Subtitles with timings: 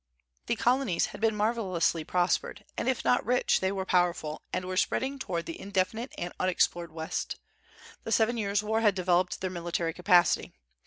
[0.47, 4.75] The Colonies had been marvellously prospered, and if not rich they were powerful, and were
[4.75, 7.35] spreading toward the indefinite and unexplored West.
[8.03, 10.53] The Seven Years' War had developed their military capacity.